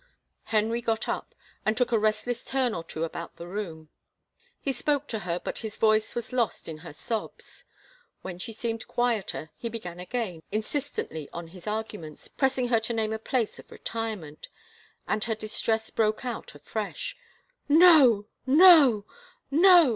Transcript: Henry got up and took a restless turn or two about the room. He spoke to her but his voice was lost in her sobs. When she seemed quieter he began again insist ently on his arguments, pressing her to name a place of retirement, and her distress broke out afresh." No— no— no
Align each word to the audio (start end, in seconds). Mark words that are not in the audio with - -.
Henry 0.45 0.81
got 0.81 1.07
up 1.07 1.35
and 1.63 1.77
took 1.77 1.91
a 1.91 1.99
restless 1.99 2.43
turn 2.43 2.73
or 2.73 2.83
two 2.83 3.03
about 3.03 3.35
the 3.35 3.45
room. 3.45 3.89
He 4.59 4.71
spoke 4.71 5.05
to 5.09 5.19
her 5.19 5.39
but 5.45 5.59
his 5.59 5.77
voice 5.77 6.15
was 6.15 6.33
lost 6.33 6.67
in 6.67 6.79
her 6.79 6.91
sobs. 6.91 7.65
When 8.23 8.39
she 8.39 8.51
seemed 8.51 8.87
quieter 8.87 9.51
he 9.59 9.69
began 9.69 9.99
again 9.99 10.41
insist 10.51 10.95
ently 10.95 11.29
on 11.31 11.49
his 11.49 11.67
arguments, 11.67 12.27
pressing 12.29 12.69
her 12.69 12.79
to 12.79 12.93
name 12.93 13.13
a 13.13 13.19
place 13.19 13.59
of 13.59 13.69
retirement, 13.71 14.47
and 15.07 15.23
her 15.25 15.35
distress 15.35 15.91
broke 15.91 16.25
out 16.25 16.55
afresh." 16.55 17.15
No— 17.69 18.25
no— 18.63 19.05
no 19.51 19.85